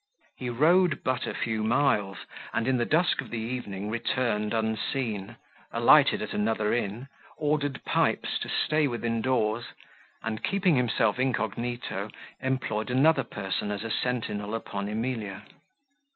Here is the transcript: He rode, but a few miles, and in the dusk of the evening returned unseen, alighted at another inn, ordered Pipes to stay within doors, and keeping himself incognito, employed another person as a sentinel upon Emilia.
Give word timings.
He 0.35 0.49
rode, 0.49 1.03
but 1.03 1.27
a 1.27 1.33
few 1.35 1.63
miles, 1.63 2.17
and 2.53 2.67
in 2.67 2.77
the 2.77 2.87
dusk 2.87 3.21
of 3.21 3.29
the 3.29 3.37
evening 3.37 3.87
returned 3.91 4.51
unseen, 4.51 5.35
alighted 5.71 6.23
at 6.23 6.33
another 6.33 6.73
inn, 6.73 7.07
ordered 7.37 7.85
Pipes 7.85 8.39
to 8.39 8.49
stay 8.49 8.87
within 8.87 9.21
doors, 9.21 9.65
and 10.23 10.43
keeping 10.43 10.75
himself 10.75 11.19
incognito, 11.19 12.09
employed 12.41 12.89
another 12.89 13.23
person 13.23 13.69
as 13.69 13.83
a 13.83 13.91
sentinel 13.91 14.55
upon 14.55 14.89
Emilia. 14.89 15.43